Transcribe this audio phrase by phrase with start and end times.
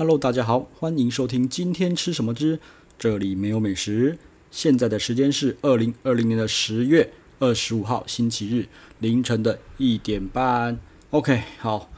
[0.00, 2.58] Hello，大家好，欢迎收听今天吃什么之
[2.98, 4.16] 这里没有美食。
[4.50, 8.66] 现在的时间是二零二零年的十月二十五号星期日
[9.00, 10.80] 凌晨的一点半。
[11.10, 11.90] OK，好，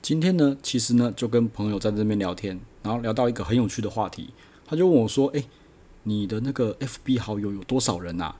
[0.00, 4.30] 今天呢，其实呢，就跟朋友在这边聊天，然后聊到一个很有趣的话题，
[4.64, 5.44] 他就问我说：“诶，
[6.04, 8.36] 你的那个 FB 好友有多少人啊？”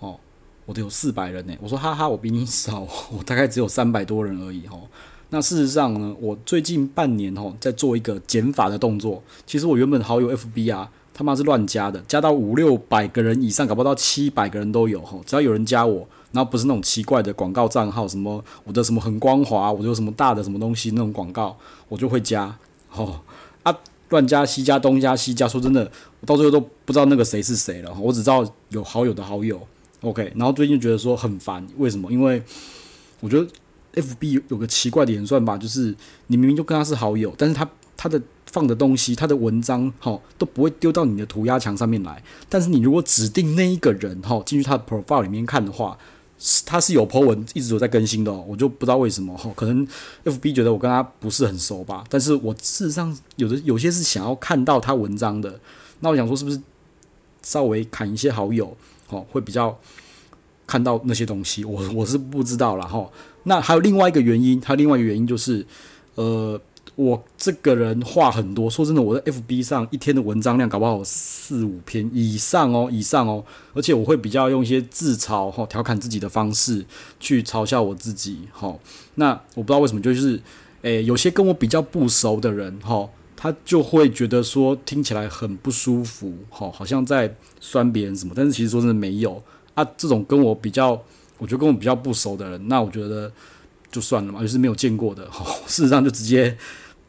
[0.00, 0.18] 哦，
[0.64, 1.54] 我的有四百人呢。
[1.60, 4.88] 我说：“哈哈，我比你少，我大概只有三百多人而已。”哦。
[5.34, 9.22] 那事实上呢，我最近半年吼在做一个减法的动作。
[9.46, 15.22] 其实我原本好友 FB 啊，他妈是乱加的，加到五六百个人以上，搞不到七百个人都有吼。
[15.24, 21.56] 只要有人加我，然后不是那种奇怪的广告账号，什么我的什么很光滑，我有什么大的什么东西那种广告，
[21.88, 22.54] 我就会加。
[22.90, 23.20] 吼
[23.62, 23.74] 啊，
[24.10, 27.90] 乱加西加东加西加，说真的，我到最后都不知道那个谁是谁了。
[27.98, 29.58] 我只知道有好友的好友
[30.02, 30.30] ，OK。
[30.36, 32.12] 然后最近觉得说很烦，为什么？
[32.12, 32.42] 因为
[33.20, 33.46] 我觉得。
[33.94, 35.94] FB 有个奇怪的演算法，就是
[36.28, 42.22] 你明明就跟他是好友，但是他他的放的东西，他的文章，哈，都不会丢到你的涂鸦墙上面来。
[42.48, 45.96] 但是你如果指定那一个人，哈，进去他的 profile 里面看的话，
[46.38, 48.44] 是他是有 po 文，一直都在更新的哦。
[48.48, 49.86] 我就不知道为什么，哈，可能
[50.24, 52.02] FB 觉得我跟他不是很熟吧。
[52.08, 55.60] 但是我事实上有的有些是想要看到他文章的，
[56.00, 56.60] 那我想说是不是
[57.42, 58.76] 稍微砍一些好友，
[59.08, 59.78] 哦，会比较
[60.72, 61.66] 看到那些东西。
[61.66, 63.06] 我我是不知道了，哈。
[63.42, 65.66] 那还有另外一个原因，还有另外一个原因就是，
[66.14, 66.58] 呃，
[66.94, 68.70] 我这个人话很多。
[68.70, 73.44] 说真的，我在 FB 上一天的文章量搞不好四五篇以上哦，以上哦。
[73.74, 76.82] 而且我会比较用一些自嘲哈、调侃自己的方式
[77.20, 78.48] 去嘲笑我自己。
[78.50, 78.74] 哈，
[79.16, 80.40] 那我不知道为什么，就是，
[80.80, 83.06] 诶，有些跟我比较不熟的人哈，
[83.36, 88.32] 他就会觉得说听起来很不舒服，哈，好像在酸别人什么。
[88.34, 89.42] 但是其实说真的没有
[89.74, 91.02] 啊，这种跟我比较。
[91.38, 93.32] 我觉得跟我比较不熟的人，那我觉得
[93.90, 95.28] 就算了嘛，就是没有见过的。
[95.66, 96.56] 事实上，就直接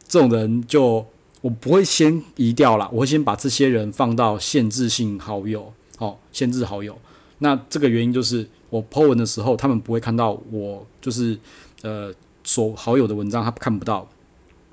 [0.08, 1.06] 这种人就
[1.40, 6.98] 我不会先移掉了，我会先把这些人放到限制性好友，好，限制好友。
[7.38, 11.38] 那这个原因就是我 po 文的时候，他们不会看到我就是
[11.82, 14.08] 呃所好友的文章，他看不到。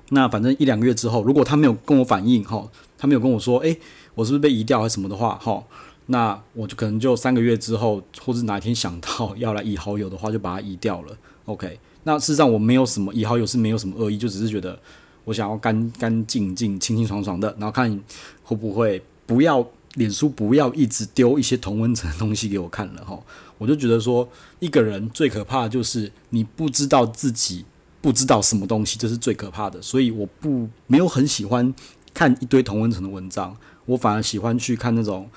[0.08, 3.78] 那反正一两个月之后，如果他没有跟我反映，哈，他没有跟我说，诶，
[4.16, 5.62] 我是不是被移掉还是什么的话，哈。
[6.12, 11.16] 那我就可能就三个月之后，或者哪一天想到 要来移好友的话，就把它移掉了。
[11.46, 14.78] OK，那事实上我没有什么移好友是没有什么恶意，就只是觉得
[15.24, 17.98] 我想要干干净净、清清爽爽的，然后看
[18.44, 23.18] 会不会不要脸书不要一直丢一些同温层的东西给我看了哈。
[23.56, 24.28] 我就觉得说，
[24.60, 27.64] 一个人最可怕的就是你不知道自己
[28.02, 29.80] 不知道什么东西，这是最可怕的。
[29.80, 31.74] 所以我不没有很喜欢
[32.12, 33.56] 看一堆同温层的文章，
[33.86, 35.30] 我反而喜欢去看那种。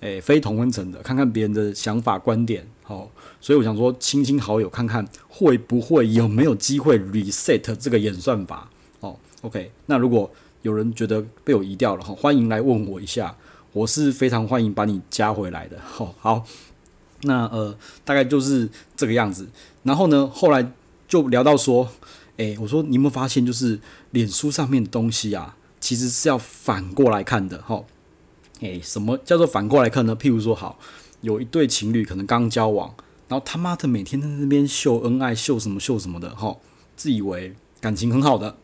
[0.00, 3.10] 诶、非同温层的，看看别人的想法观点，好，
[3.40, 8.70] 所以我想说，亲亲好友，看看会不会有没有机会 reset 这个演算法，
[9.00, 10.30] 哦，OK，那如果
[10.62, 13.34] 有人觉得被我移掉了，哈，欢迎来问我一下，
[13.72, 16.44] 我是非常欢迎把你加回来的，好，好，
[17.22, 19.48] 那呃，大概就是这个样子，
[19.82, 20.72] 然后呢，后来
[21.08, 21.88] 就聊到说，
[22.36, 23.80] 诶、我说你有没有发现，就是
[24.12, 27.82] 脸书上面的东西啊，其实是要反过来看的，哈。
[28.60, 30.16] 诶、什么叫做反过来看呢？
[30.16, 30.78] 譬如说，好，
[31.20, 32.92] 有一对情侣可能刚交往，
[33.28, 36.56] 然后他妈的每天在那边秀恩爱，秀什么秀什么的，哈，
[36.96, 38.56] 自以为感情很好的，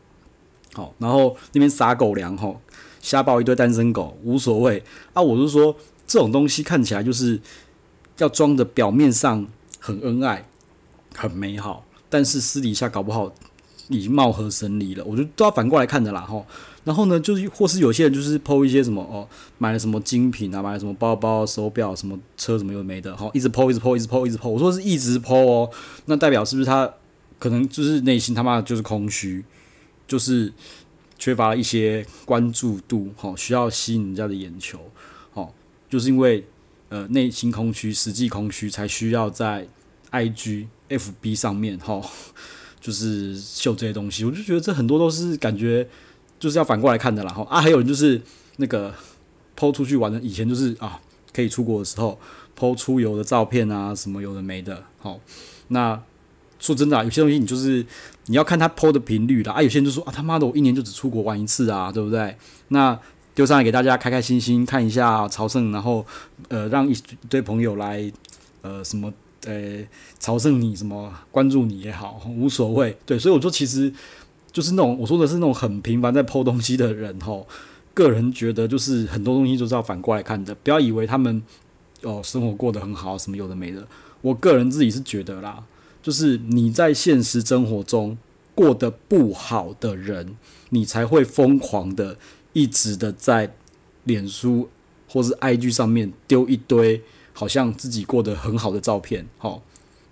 [0.73, 2.57] 好，然后那边撒狗粮，哈，
[3.01, 5.23] 瞎抱一堆单身狗，无所谓啊。
[5.23, 7.41] 我是说，这种东西看起来就是
[8.19, 9.47] 要装的表面上
[9.79, 10.49] 很恩爱，
[11.15, 13.33] 很美好，但是私底下搞不好
[13.89, 15.05] 已经貌合神离了。
[15.05, 16.45] 我觉得都要反过来看的啦，哈。
[16.85, 24.51] 然后呢，就是或是有些人就是抛一些什么哦，买了什么精品啊，买了什么包包、手表、什么车什么又没的，好，一直抛一直抛一直抛一直抛。
[24.51, 25.71] 我说是一直抛哦，
[26.05, 26.93] 那代表是不是他
[27.39, 29.43] 可能就是内心他妈的就是空虚，
[30.07, 30.53] 就是
[31.19, 34.79] 缺乏一些关注度，好，需要吸引人家的眼球，
[35.33, 35.55] 好，
[35.89, 36.45] 就是因为
[36.91, 39.67] 呃内心空虚，实际空虚，才需要在
[40.11, 42.03] IG、FB 上面哈，
[42.79, 44.27] 就是秀这些东西。
[44.27, 45.89] 我就觉得这很多都是感觉。
[46.45, 48.21] 就是要反过来看的啦，哈啊，还有人就是
[48.59, 48.93] 那个
[49.57, 51.01] 抛出去玩的，以前就是啊，
[51.33, 52.21] 可以出国的时候
[52.55, 55.19] 抛出游的照片啊，什么有的没的，好，
[55.69, 55.99] 那
[56.59, 57.87] 说真的啊，有些东西你就是
[58.27, 62.37] 你要看他抛的频率啦，啊，有些人就说啊，他妈的，我一年就只出国玩一次啊，对不对？
[62.69, 63.01] 那
[63.35, 66.05] 丢上来给大家开开心心看一下朝圣，然后
[66.49, 66.95] 呃，让一
[67.31, 68.13] 堆朋友来
[68.61, 69.11] 呃什么
[69.47, 69.79] 呃
[70.19, 73.91] 朝圣你什么关注你也好，无所谓，对，所以我说其实。
[74.55, 77.45] 就是那种我说的是那种很频繁在 po 东西的人吼，
[77.93, 81.43] 个人觉得就是很多东西都是要反过来看的，不要以为他们
[82.03, 83.85] 哦生活过得很好，什么有的没的。
[84.23, 85.65] 我个人自己是觉得啦，
[86.01, 88.17] 就是你在现实生活中
[88.55, 90.37] 过得不好的人，
[90.71, 92.17] 你才会疯狂的
[92.53, 93.57] 一直的在
[94.05, 94.69] 脸书
[95.09, 97.03] 或是 IG 上面丢一堆
[97.33, 99.63] 好像自己过得很好的照片，吼，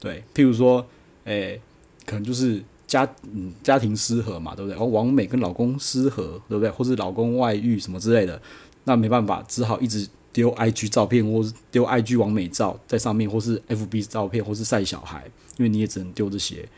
[0.01, 0.85] 对，譬如说，
[1.25, 1.61] 诶、
[2.05, 2.61] 可能就是
[2.93, 4.73] 家嗯家庭失和嘛，对不对？
[4.73, 6.69] 然后王美跟老公失和，对不对？
[6.71, 8.39] 或是老公外遇什么之类的，
[8.85, 15.25] 那没办法，只好一直丢 IG 照片，或是丢 IG 王美照在上面，或是 FB 照片，或是晒小孩，
[15.57, 16.69] 因为你也只能丢这些。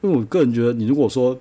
[0.00, 1.36] 因为我个人觉得，你如果说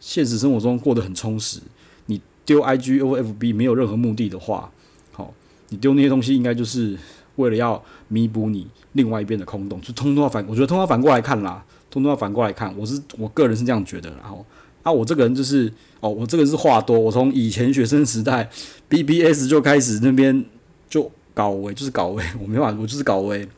[0.00, 1.60] 现实生活中过得很充实，
[2.06, 4.68] 你丢 IG 或 FB 没有任何目的的话，
[5.12, 5.32] 好，
[5.68, 6.98] 你丢那些东西应该就是
[7.36, 11.64] 为了要弥补你另外一边的空洞，就通通要反，我觉得通通反过来看啦，
[11.96, 12.74] 通通要反过来看。
[12.78, 14.44] 我是我个人是这样觉得，然后
[14.82, 18.48] 啊，我这个人就是哦，我这个人是话多，我从以前学生时代
[18.88, 20.44] BBS 就开始那边
[20.88, 23.48] 就搞维，就是搞维， 我没办法，我就是搞维。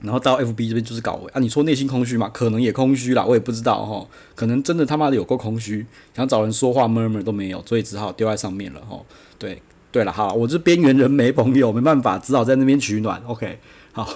[0.00, 2.28] 然后到 FB 这边就是搞啊，你说内心空虚嘛？
[2.30, 4.04] 可能也空虚啦，我也不知道哈。
[4.34, 5.86] 可能真的他妈的有够空虚，
[6.16, 9.00] 想找人说话闷闷都没有，所以只好丢在上面了哈。
[9.38, 9.62] 对
[9.92, 13.22] 对了，好，我这边缘人没朋友，没办法，只好在那边取暖。
[13.28, 13.60] OK，
[13.92, 14.08] 好，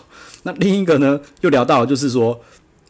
[0.43, 2.41] 那另一个呢，又聊到就是说，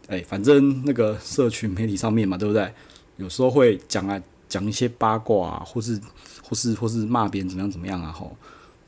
[0.08, 2.72] 哎，反正那个社群媒体上面嘛，对不对？
[3.16, 6.00] 有时候会讲啊，讲一些八卦啊，或是
[6.42, 8.36] 或是或是骂别人怎么样怎么样啊，吼，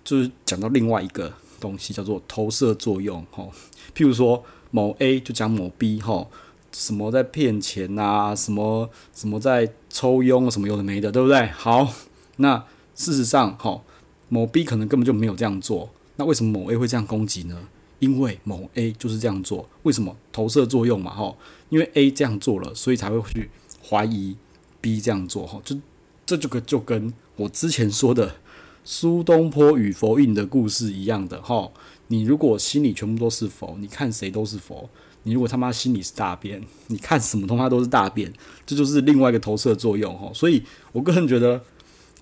[0.05, 3.51] 就是讲到另外一个东西叫做投射作用，吼。
[3.95, 6.31] 譬如说某 A 就讲某 B 吼，
[6.73, 11.47] 什么在骗钱啊，什么什么在抽佣，什么有的没的，对不对？
[11.49, 11.93] 好，
[12.37, 13.83] 那事实上吼，
[14.29, 17.59] 某 B 可能根本就没有这样做，那为什么某 A 会这样攻击呢？
[17.99, 20.17] 因为某 A 就是这样做，为什么？
[20.33, 21.37] 投射作用嘛，吼，
[21.69, 23.51] 因为 A 这样做了，所以才会去
[23.89, 24.37] 怀疑
[24.81, 25.77] B 这样做，吼，就
[26.25, 28.37] 这就跟就跟我之前说的
[28.85, 31.73] 苏东坡与佛印的故事一样的，吼。
[32.11, 34.89] 你如果心里全部都是佛，你看谁都是佛；
[35.25, 38.33] 你如果他妈心里是大便，你看什么他妈都是大便。
[38.65, 40.31] 这就是另外一个投射作用哈。
[40.33, 41.63] 所以我个人觉得，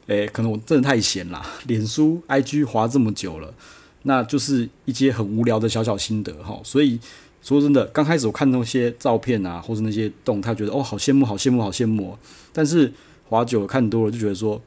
[0.08, 3.55] 诶、可能我真的太闲啦，脸书、IG 滑这么久了，
[4.06, 6.58] 那就是一些很无聊的小小心得哈。
[6.64, 6.99] 所以
[7.43, 12.17] 说真的，刚开始我看那些照片啊，或者那些动态，觉得哦，好羡慕，好羡慕，好羡慕。
[12.53, 12.93] 但是
[13.29, 14.61] 滑久看多了，就觉得说，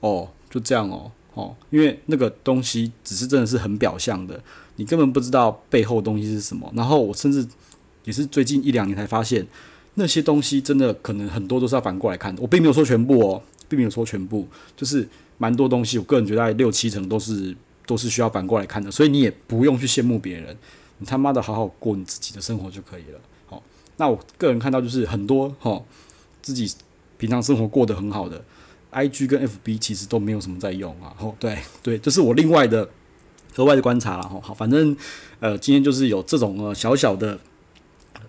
[0.00, 4.40] 哦，就这样哦，哦，因为那个东西只是真的是很表象的。
[4.76, 7.46] 你根本不知道背后的东西是什么，然后我甚至
[8.04, 9.46] 也是最近一两年才发现，
[9.94, 12.42] 那些东西真的可能很多都是要反过来看的。
[12.42, 15.08] 我并没有说全部哦，并没有说全部，就是
[15.38, 17.54] 蛮多东西，我个人觉得六七成都是
[17.86, 18.90] 都是需要反过来看的。
[18.90, 20.56] 所以你也不用去羡慕别人，
[20.98, 23.20] 你他妈的好好过你自己的生活就可以了。
[23.46, 23.62] 好，
[23.96, 25.82] 那我个人看到就是很多哈，
[26.42, 26.72] 自己
[27.18, 28.42] 平常生活过得很好的
[28.92, 31.14] ，IG 跟 FB 其实都没有什么在用啊。
[31.18, 32.88] 哦，对对，这是我另外的。
[33.56, 34.96] 额外的观察了哈，好，反正
[35.38, 37.38] 呃，今天就是有这种呃小小的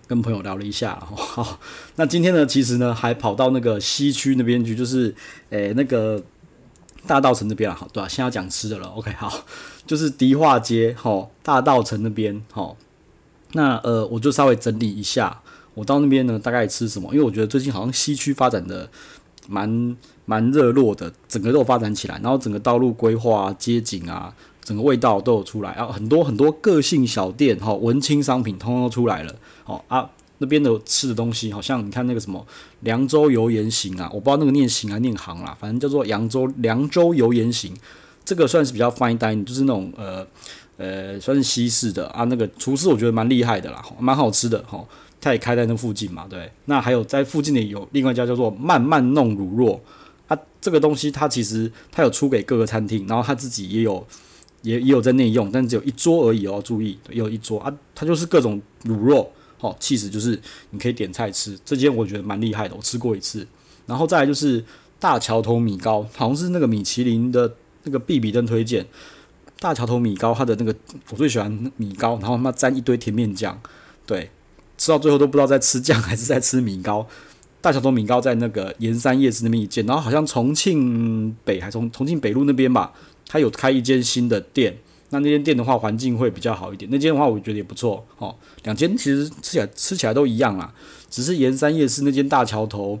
[0.06, 1.60] 跟朋友聊了一下哈，好，
[1.96, 5.12] 那今天呢，其实呢还跑到那个西区那边去，就是
[5.50, 6.22] 诶、那个
[7.06, 8.08] 大道城那边了，好，对吧？
[8.08, 9.32] 先要讲吃的了，OK，好，
[9.86, 12.74] 就是迪化街哈，大道城那边哈，
[13.52, 15.40] 那呃我就稍微整理一下，
[15.74, 17.08] 我到那边呢大概吃什么？
[17.12, 18.90] 因为我觉得最近好像西区发展的
[19.48, 24.34] 蛮蛮热络的，整个都发展起来，然后整个道路规划、街景啊。
[24.66, 29.32] 整个味道都有出来啊，很多很多个性小店哈，文青商品通通都出来了。
[29.62, 32.46] 好啊，那边的吃的东西，好像你看那个什么
[32.80, 37.74] 凉州油盐行啊，我不知道那个念行啊念行啦，反正叫做扬州凉州油盐行，
[38.24, 40.26] 这个算是比较 fine dining，就是那种呃
[40.76, 42.24] 呃算是西式的啊。
[42.24, 44.84] 那个厨师我觉得蛮厉害的啦，蛮好吃的哈。
[45.20, 46.52] 他也开在那附近嘛，对。
[46.66, 49.80] 那还有在附近的有另外一家叫做慢慢弄乳酪
[50.28, 54.06] 啊，这个东西它其实它有出给各个餐厅，然后他自己也有。
[54.62, 59.30] 也也有在内用，但只有一桌而已哦，注意，也有一桌啊，它就是各种卤肉，
[59.66, 61.58] 哦，其实就是你可以点菜吃。
[61.64, 63.46] 这间我觉得蛮厉害的，我吃过一次。
[63.86, 64.64] 然后再来就是
[64.98, 67.54] 大桥头米糕，好像是那个米其林的
[67.84, 68.86] 那个必比登推荐。
[69.58, 70.74] 大桥头米糕，它的那个
[71.10, 73.58] 我最喜欢米糕，然后他妈沾一堆甜面酱，
[74.06, 74.30] 对，
[74.76, 77.06] 吃到最后都不知道在吃酱还是在吃米糕。
[77.62, 82.92] 大桥头米糕在那个盐山夜市那边一间，然后好像重庆北还重重庆北路那边吧。
[83.28, 84.76] 它有开一间新的店，
[85.18, 86.90] 那那间店的话环境会比较好一点。
[86.90, 90.72] 那间的话我觉得也不错，哦，两间其实吃起来吃起来都一样啦，
[91.10, 92.98] 只是盐山夜市那间大桥头，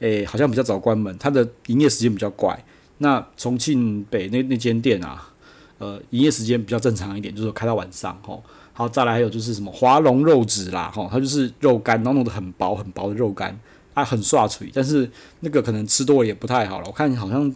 [0.00, 2.64] 诶、好像比较早关门，它的营业时间比较怪。
[2.98, 5.30] 那重庆北那那间店啊，
[5.78, 8.42] 呃，营业时间比较正常一点，就是开到晚上，吼。
[8.72, 13.58] 好，再来还有就是什么华龙肉纸啦，吼，它就是肉干，然后弄得很薄很薄的肉干，
[13.94, 17.54] 它很刷嘴，但是那个可能吃多了也不太好了，我看好像。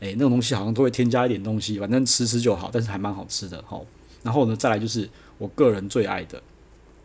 [0.00, 3.82] 诶、那种东西好像都会添加一点东西，反正吃吃就好，但是还蛮好吃的齁。
[4.22, 6.42] 然后呢，再来就是我个人最爱的，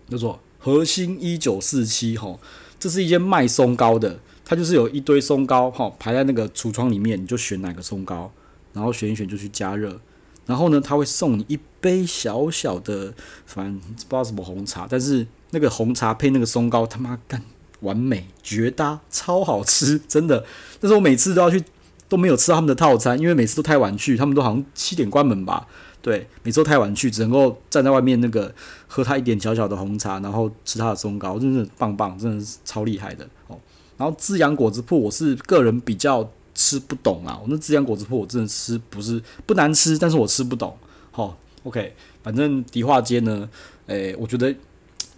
[0.10, 2.38] 叫做核心一九四七齁，
[2.80, 8.32] 这是一间卖松糕的，它就是有一堆松糕，哈，排在那个橱窗里面，你就选哪个松糕，
[8.74, 10.00] 然后选一选就去加热，
[10.46, 13.14] 然后呢，他会送你一杯小小的，
[13.46, 17.42] 反正不知道什么红茶，但是那个红茶配那个松糕，他妈干
[17.82, 20.46] 完美绝搭，超好吃，真的。
[20.80, 21.64] 但是我每次都要去，
[22.14, 25.68] 都没有吃到他们的套餐，因为每次都太晚去，他们都好像七点关门吧。
[26.00, 28.54] 对，每次都太晚去，只能够站在外面那个
[28.86, 33.58] 喝他一点小小的红茶，然后吃他的松糕，真的棒棒，真的是超厉害的哦。
[33.98, 37.40] 然后滋养果子铺，我是个人比较吃不懂啊。
[37.42, 40.78] 我那滋养果子铺，我真的吃不是不难吃，但是我吃不懂。
[41.10, 43.50] 好、哦，OK，反正迪化街呢，
[43.88, 44.54] 诶，我觉得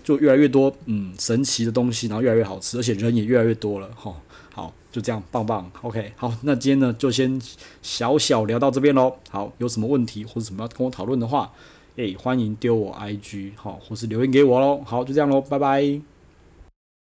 [0.06, 3.90] 就越来越多嗯神奇的东西，然后越来越好吃，而且人也越来越多了。
[3.94, 4.16] 哈、
[4.54, 4.74] 好。
[4.96, 7.38] 就这样，棒棒，OK，好，那今天呢就先
[7.82, 9.14] 小小聊到这边喽。
[9.30, 11.52] 好，有什么问题或者什么要跟我讨论的话，
[11.98, 14.82] 诶，欢迎丢我 IG，好，或是留言给我喽。
[14.86, 16.15] 好，就这样喽，拜拜。